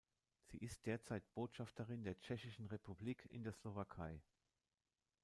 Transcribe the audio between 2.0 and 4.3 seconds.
der Tschechischen Republik in der Slowakei.